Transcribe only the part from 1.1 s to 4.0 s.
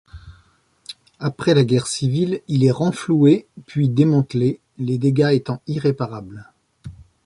Après la guerre civile, il est renfloué, puis